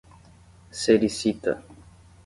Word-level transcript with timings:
Sericita 0.81 1.61